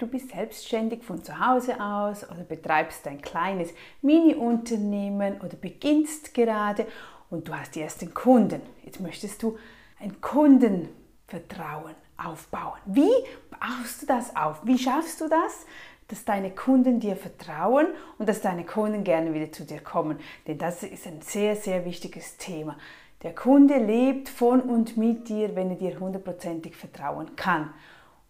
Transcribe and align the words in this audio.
Du 0.00 0.06
bist 0.06 0.30
selbstständig 0.30 1.04
von 1.04 1.22
zu 1.22 1.46
Hause 1.46 1.78
aus 1.78 2.24
oder 2.24 2.42
betreibst 2.42 3.06
ein 3.06 3.20
kleines 3.20 3.68
Mini-Unternehmen 4.00 5.38
oder 5.42 5.58
beginnst 5.58 6.32
gerade 6.32 6.86
und 7.28 7.46
du 7.46 7.54
hast 7.54 7.74
die 7.74 7.82
ersten 7.82 8.14
Kunden. 8.14 8.62
Jetzt 8.82 9.00
möchtest 9.00 9.42
du 9.42 9.58
ein 10.00 10.22
Kundenvertrauen 10.22 11.94
aufbauen. 12.16 12.78
Wie 12.86 13.10
baust 13.50 14.00
du 14.00 14.06
das 14.06 14.34
auf? 14.34 14.64
Wie 14.64 14.78
schaffst 14.78 15.20
du 15.20 15.28
das? 15.28 15.66
dass 16.08 16.24
deine 16.24 16.50
Kunden 16.50 16.98
dir 16.98 17.14
vertrauen 17.14 17.86
und 18.18 18.28
dass 18.28 18.40
deine 18.40 18.64
Kunden 18.64 19.04
gerne 19.04 19.32
wieder 19.32 19.52
zu 19.52 19.64
dir 19.64 19.78
kommen. 19.78 20.18
Denn 20.44 20.58
das 20.58 20.82
ist 20.82 21.06
ein 21.06 21.22
sehr, 21.22 21.54
sehr 21.54 21.84
wichtiges 21.84 22.36
Thema. 22.36 22.76
Der 23.22 23.32
Kunde 23.32 23.76
lebt 23.76 24.28
von 24.28 24.60
und 24.60 24.96
mit 24.96 25.28
dir, 25.28 25.54
wenn 25.54 25.70
er 25.70 25.76
dir 25.76 26.00
hundertprozentig 26.00 26.74
vertrauen 26.74 27.36
kann. 27.36 27.72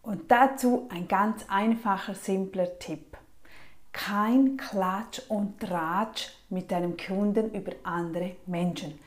Und 0.02 0.30
dazu 0.30 0.88
ein 0.90 1.08
ganz 1.08 1.44
einfacher, 1.48 2.14
simpler 2.14 2.78
Tipp. 2.78 3.16
Kein 3.92 4.56
Klatsch 4.56 5.20
und 5.28 5.60
Tratsch 5.60 6.30
mit 6.48 6.70
deinem 6.70 6.96
Kunden 6.96 7.52
über 7.52 7.72
andere 7.82 8.36
Menschen. 8.46 8.98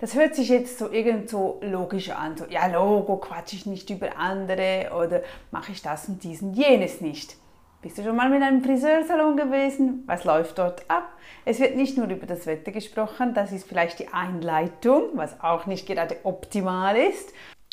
Das 0.00 0.14
hört 0.14 0.34
sich 0.34 0.48
jetzt 0.48 0.78
so 0.78 0.90
irgend 0.90 1.30
so 1.30 1.60
logisch 1.62 2.10
an, 2.10 2.36
so 2.36 2.44
ja 2.46 2.66
Logo, 2.66 3.16
quatsch 3.16 3.54
ich 3.54 3.66
nicht 3.66 3.88
über 3.90 4.16
andere 4.16 4.90
oder 4.96 5.22
mache 5.52 5.72
ich 5.72 5.80
das 5.80 6.08
und 6.08 6.22
diesen 6.24 6.54
jenes 6.54 7.00
nicht. 7.00 7.36
Bist 7.82 7.98
du 7.98 8.04
schon 8.04 8.14
mal 8.14 8.30
mit 8.30 8.42
einem 8.42 8.62
Friseursalon 8.62 9.36
gewesen? 9.36 10.04
Was 10.06 10.24
läuft 10.24 10.58
dort 10.58 10.88
ab? 10.88 11.08
Es 11.44 11.58
wird 11.58 11.76
nicht 11.76 11.96
nur 11.96 12.08
über 12.08 12.26
das 12.26 12.46
Wetter 12.46 12.72
gesprochen, 12.72 13.34
das 13.34 13.52
ist 13.52 13.66
vielleicht 13.66 14.00
die 14.00 14.08
Einleitung, 14.08 15.10
was 15.14 15.40
auch 15.40 15.66
nicht 15.66 15.86
gerade 15.86 16.16
optimal 16.24 16.96
ist. 16.96 17.32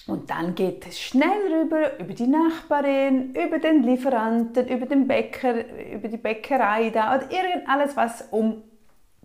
Und 0.10 0.32
dann 0.32 0.56
geht 0.56 0.88
es 0.88 1.00
schnell 1.00 1.54
rüber 1.54 2.00
über 2.00 2.14
die 2.14 2.26
Nachbarin, 2.26 3.36
über 3.36 3.60
den 3.60 3.84
Lieferanten, 3.84 4.68
über 4.68 4.88
den 4.88 5.08
Bäcker, 5.08 5.54
über 5.94 6.08
die 6.08 6.18
Bäckerei 6.18 6.90
da 6.90 7.16
oder 7.16 7.32
irgend 7.32 7.70
alles, 7.70 7.96
was 7.96 8.26
um 8.32 8.64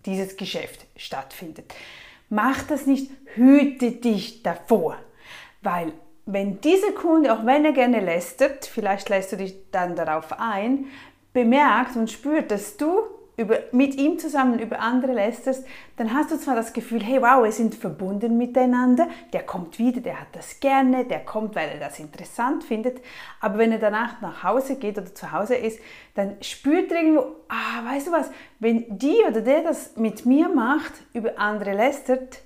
dieses 0.05 0.37
Geschäft 0.37 0.85
stattfindet. 0.97 1.75
Mach 2.29 2.63
das 2.65 2.87
nicht, 2.87 3.11
hüte 3.35 3.93
dich 3.93 4.43
davor, 4.43 4.99
weil 5.63 5.93
wenn 6.27 6.61
dieser 6.61 6.93
Kunde, 6.93 7.33
auch 7.33 7.47
wenn 7.47 7.65
er 7.65 7.73
gerne 7.73 8.01
lästert, 8.01 8.67
vielleicht 8.67 9.09
lässt 9.09 9.33
du 9.33 9.37
dich 9.37 9.71
dann 9.71 9.97
darauf 9.97 10.39
ein, 10.39 10.87
bemerkt 11.33 11.97
und 11.97 12.11
spürt, 12.11 12.51
dass 12.51 12.77
du 12.77 13.01
über, 13.37 13.59
mit 13.73 13.97
ihm 13.97 14.19
zusammen 14.19 14.59
über 14.59 14.81
andere 14.81 15.13
lästerst, 15.13 15.67
dann 15.97 16.15
hast 16.15 16.31
du 16.31 16.39
zwar 16.39 16.55
das 16.55 16.73
Gefühl, 16.73 17.03
hey 17.03 17.21
wow, 17.21 17.43
wir 17.43 17.53
sind 17.53 17.75
verbunden 17.75 18.39
miteinander, 18.39 19.09
der 19.33 19.43
kommt 19.43 19.79
wieder, 19.79 20.01
der 20.01 20.21
hat 20.21 20.29
das 20.33 20.61
gerne, 20.61 21.05
der 21.05 21.21
kommt, 21.21 21.57
weil 21.57 21.69
er 21.71 21.81
das 21.81 21.99
interessant 21.99 22.65
findet, 22.65 23.01
aber 23.41 23.59
wenn 23.59 23.73
er 23.73 23.79
danach 23.79 24.21
nach 24.21 24.45
Hause 24.45 24.77
geht 24.77 24.99
oder 24.99 25.15
zu 25.15 25.33
Hause 25.33 25.57
ist, 25.57 25.81
dann 26.15 26.37
spürt 26.43 26.93
er 26.93 26.99
irgendwo, 26.99 27.23
ah, 27.49 27.85
weißt 27.85 28.07
du 28.07 28.13
was, 28.13 28.31
wenn 28.61 28.99
die 28.99 29.23
oder 29.29 29.41
der 29.41 29.63
das 29.63 29.97
mit 29.97 30.27
mir 30.27 30.49
macht, 30.49 30.93
über 31.13 31.39
andere 31.39 31.75
lästert, 31.75 32.41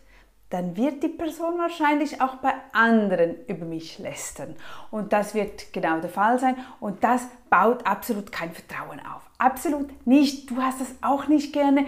dann 0.51 0.77
wird 0.77 1.03
die 1.03 1.09
Person 1.09 1.59
wahrscheinlich 1.59 2.23
auch 2.23 2.37
bei 2.37 2.53
anderen 2.73 3.37
über 3.47 3.67
mich 3.67 3.99
lästern. 3.99 4.57
Und 4.91 5.13
das 5.13 5.35
wird 5.35 5.73
genau 5.73 6.01
der 6.01 6.09
Fall 6.09 6.39
sein. 6.39 6.57
Und 6.81 7.05
das 7.05 7.27
baut 7.51 7.87
absolut 7.87 8.33
kein 8.33 8.53
Vertrauen 8.53 9.01
auf. 9.01 9.23
Absolut 9.37 10.07
nicht. 10.07 10.51
Du 10.51 10.57
hast 10.57 10.81
das 10.81 10.95
auch 11.03 11.29
nicht 11.29 11.53
gerne. 11.53 11.87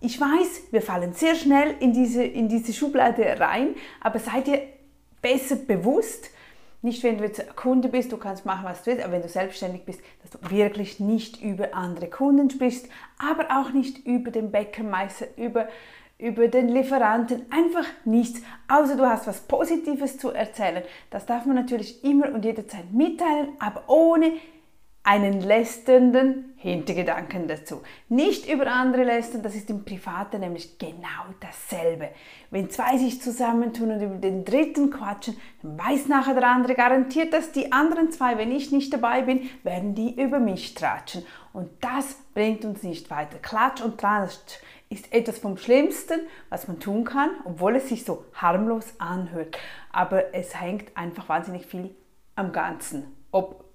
Ich 0.00 0.20
weiß, 0.20 0.72
wir 0.72 0.82
fallen 0.82 1.12
sehr 1.12 1.34
schnell 1.36 1.76
in 1.78 1.92
diese, 1.92 2.24
in 2.24 2.48
diese 2.48 2.72
Schublade 2.72 3.38
rein, 3.38 3.74
aber 4.00 4.18
seid 4.18 4.48
ihr 4.48 4.62
besser 5.20 5.56
bewusst, 5.56 6.30
nicht 6.82 7.02
wenn 7.02 7.18
du 7.18 7.24
jetzt 7.24 7.54
Kunde 7.54 7.88
bist, 7.88 8.10
du 8.10 8.16
kannst 8.16 8.46
machen, 8.46 8.64
was 8.64 8.82
du 8.82 8.90
willst, 8.90 9.04
aber 9.04 9.12
wenn 9.12 9.22
du 9.22 9.28
selbstständig 9.28 9.84
bist, 9.84 10.00
dass 10.22 10.30
du 10.30 10.50
wirklich 10.50 10.98
nicht 10.98 11.42
über 11.42 11.74
andere 11.74 12.08
Kunden 12.08 12.48
sprichst, 12.48 12.88
aber 13.18 13.60
auch 13.60 13.72
nicht 13.72 14.06
über 14.06 14.30
den 14.30 14.50
Bäckermeister, 14.50 15.26
über 15.36 15.68
über 16.20 16.48
den 16.48 16.68
Lieferanten, 16.68 17.46
einfach 17.50 17.86
nichts, 18.04 18.42
außer 18.68 18.96
du 18.96 19.06
hast 19.06 19.26
was 19.26 19.40
Positives 19.40 20.18
zu 20.18 20.30
erzählen. 20.30 20.82
Das 21.10 21.26
darf 21.26 21.46
man 21.46 21.56
natürlich 21.56 22.04
immer 22.04 22.32
und 22.32 22.44
jederzeit 22.44 22.92
mitteilen, 22.92 23.48
aber 23.58 23.84
ohne 23.88 24.32
einen 25.02 25.40
lästernden 25.40 26.52
Hintergedanken 26.56 27.48
dazu. 27.48 27.80
Nicht 28.10 28.46
über 28.52 28.66
andere 28.66 29.04
lästern, 29.04 29.42
das 29.42 29.54
ist 29.54 29.70
im 29.70 29.84
Privaten 29.84 30.40
nämlich 30.40 30.78
genau 30.78 31.24
dasselbe. 31.40 32.10
Wenn 32.50 32.68
zwei 32.68 32.98
sich 32.98 33.22
zusammentun 33.22 33.92
und 33.92 34.02
über 34.02 34.16
den 34.16 34.44
dritten 34.44 34.90
quatschen, 34.90 35.36
dann 35.62 35.78
weiß 35.78 36.08
nachher 36.08 36.34
der 36.34 36.46
andere 36.46 36.74
garantiert, 36.74 37.32
dass 37.32 37.52
die 37.52 37.72
anderen 37.72 38.12
zwei, 38.12 38.36
wenn 38.36 38.52
ich 38.52 38.72
nicht 38.72 38.92
dabei 38.92 39.22
bin, 39.22 39.48
werden 39.62 39.94
die 39.94 40.20
über 40.20 40.38
mich 40.38 40.74
tratschen. 40.74 41.24
Und 41.54 41.70
das 41.80 42.16
bringt 42.34 42.66
uns 42.66 42.82
nicht 42.82 43.10
weiter. 43.10 43.38
Klatsch 43.38 43.80
und 43.80 43.98
Tratsch 43.98 44.58
ist 44.90 45.12
etwas 45.14 45.38
vom 45.38 45.56
Schlimmsten, 45.56 46.20
was 46.50 46.68
man 46.68 46.78
tun 46.78 47.04
kann, 47.04 47.30
obwohl 47.44 47.76
es 47.76 47.88
sich 47.88 48.04
so 48.04 48.26
harmlos 48.34 48.92
anhört. 48.98 49.56
Aber 49.92 50.34
es 50.34 50.60
hängt 50.60 50.94
einfach 50.94 51.28
wahnsinnig 51.28 51.64
viel 51.64 51.94
am 52.34 52.52
Ganzen. 52.52 53.16
Ob 53.30 53.69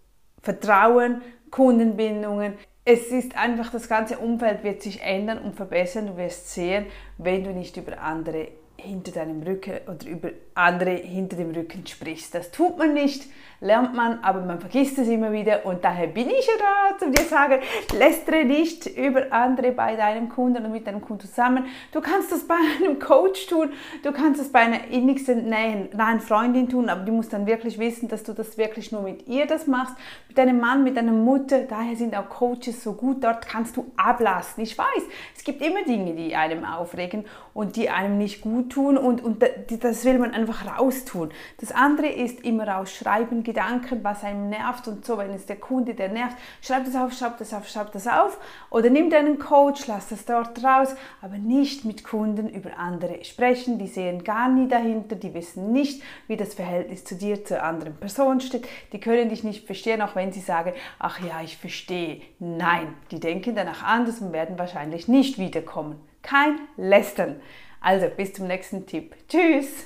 Vertrauen, 0.46 1.24
Kundenbindungen. 1.50 2.54
Es 2.86 3.08
ist 3.08 3.36
einfach, 3.36 3.72
das 3.72 3.90
ganze 3.90 4.20
Umfeld 4.20 4.64
wird 4.64 4.84
sich 4.84 5.02
ändern 5.02 5.40
und 5.40 5.56
verbessern. 5.56 6.06
Du 6.06 6.18
wirst 6.18 6.54
sehen, 6.54 6.86
wenn 7.18 7.44
du 7.44 7.50
nicht 7.50 7.76
über 7.78 8.00
andere 8.00 8.50
hinter 8.86 9.12
deinem 9.12 9.42
Rücken 9.42 9.80
oder 9.88 10.08
über 10.08 10.30
andere 10.54 10.92
hinter 10.92 11.38
dem 11.38 11.52
Rücken 11.52 11.86
sprichst. 11.86 12.34
Das 12.36 12.52
tut 12.52 12.78
man 12.78 12.94
nicht 12.94 13.26
lernt 13.62 13.96
man, 13.96 14.20
aber 14.24 14.42
man 14.42 14.60
vergisst 14.60 14.98
es 14.98 15.08
immer 15.08 15.32
wieder 15.32 15.66
und 15.66 15.84
daher 15.84 16.08
bin 16.08 16.30
ich 16.30 16.46
ja 16.46 16.54
da, 16.60 17.06
um 17.06 17.12
dir 17.12 17.24
zu 17.24 17.30
sagen, 17.30 17.60
lästere 17.98 18.46
nicht 18.46 18.86
über 18.86 19.32
andere 19.32 19.72
bei 19.72 19.96
deinem 19.96 20.30
Kunden 20.30 20.64
und 20.66 20.72
mit 20.72 20.88
deinem 20.88 21.02
Kunden 21.02 21.28
zusammen. 21.28 21.66
Du 21.92 22.02
kannst 22.02 22.32
das 22.32 22.46
bei 22.48 22.56
einem 22.80 23.00
Coach 23.00 23.48
tun, 23.48 23.72
du 24.04 24.12
kannst 24.12 24.40
das 24.40 24.50
bei 24.50 24.60
einer 24.60 24.88
innigsten 24.90 25.50
nahen, 25.50 25.90
nahen 25.94 26.20
Freundin 26.20 26.70
tun, 26.70 26.90
aber 26.90 27.02
du 27.02 27.12
musst 27.12 27.34
dann 27.34 27.48
wirklich 27.48 27.80
wissen, 27.80 28.08
dass 28.08 28.24
du 28.24 28.34
das 28.34 28.58
wirklich 28.58 28.92
nur 28.92 29.02
mit 29.02 29.28
ihr 29.28 29.46
das 29.46 29.68
machst, 29.68 29.96
mit 30.28 30.38
deinem 30.38 30.60
Mann, 30.60 30.84
mit 30.84 30.98
deiner 30.98 31.12
Mutter, 31.12 31.64
daher 31.64 31.96
sind 31.96 32.16
auch 32.16 32.30
Coaches 32.30 32.84
so 32.84 32.94
gut, 32.94 33.24
dort 33.24 33.48
kannst 33.48 33.78
du 33.78 33.92
ablassen. 33.96 34.64
Ich 34.64 34.78
weiß, 34.78 35.04
es 35.36 35.44
gibt 35.44 35.62
immer 35.62 35.84
Dinge, 35.84 36.14
die 36.14 36.36
einem 36.36 36.66
aufregen 36.66 37.26
und 37.54 37.78
die 37.78 37.90
einem 37.90 38.18
nicht 38.18 38.42
gut 38.42 38.70
tun 38.76 38.98
und, 38.98 39.24
und 39.24 39.42
das 39.80 40.04
will 40.04 40.20
man 40.20 40.32
einfach 40.32 40.78
raustun. 40.78 41.30
Das 41.62 41.72
andere 41.72 42.08
ist 42.08 42.42
immer 42.42 42.68
rausschreiben, 42.68 43.44
Gedanken, 43.44 44.04
was 44.04 44.24
einem 44.26 44.50
nervt 44.50 44.90
und 44.90 45.06
so, 45.06 45.18
wenn 45.18 45.32
es 45.32 45.46
der 45.46 45.56
Kunde, 45.56 45.94
der 45.94 46.10
nervt, 46.10 46.36
schreib 46.62 46.84
das 46.84 46.96
auf, 46.96 47.14
schreib 47.14 47.38
das 47.38 47.54
auf, 47.54 47.70
schreib 47.70 47.94
das 47.94 48.06
auf 48.06 48.38
oder 48.70 48.90
nimm 48.90 49.10
deinen 49.10 49.40
Coach, 49.40 49.88
lass 49.88 50.10
das 50.10 50.26
dort 50.26 50.62
raus, 50.62 50.94
aber 51.22 51.38
nicht 51.38 51.86
mit 51.86 52.04
Kunden 52.04 52.50
über 52.50 52.78
andere 52.78 53.24
sprechen, 53.24 53.80
die 53.80 53.88
sehen 53.88 54.26
gar 54.26 54.50
nie 54.50 54.68
dahinter, 54.68 55.16
die 55.16 55.34
wissen 55.34 55.72
nicht, 55.72 56.04
wie 56.28 56.36
das 56.36 56.54
Verhältnis 56.54 57.06
zu 57.06 57.16
dir, 57.16 57.46
zur 57.46 57.64
anderen 57.64 57.96
Person 57.96 58.42
steht, 58.42 58.68
die 58.92 59.00
können 59.00 59.30
dich 59.30 59.46
nicht 59.46 59.66
verstehen, 59.66 60.02
auch 60.02 60.18
wenn 60.18 60.34
sie 60.34 60.42
sagen, 60.42 60.74
ach 61.00 61.22
ja, 61.22 61.42
ich 61.42 61.56
verstehe. 61.56 62.22
Nein, 62.40 62.94
die 63.12 63.22
denken 63.22 63.56
danach 63.56 63.84
anders 63.84 64.20
und 64.20 64.34
werden 64.34 64.60
wahrscheinlich 64.60 65.08
nicht 65.08 65.38
wiederkommen. 65.38 65.96
Kein 66.22 66.60
Lästern. 66.76 67.38
Also 67.82 68.08
bis 68.10 68.34
zum 68.34 68.48
nächsten 68.48 68.86
Tipp. 68.86 69.16
Tschüss! 69.28 69.86